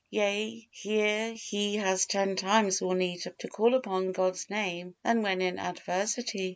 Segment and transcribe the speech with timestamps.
[0.09, 5.43] Yea, here he has ten times more need to call upon God's Name than when
[5.43, 6.49] in adversity.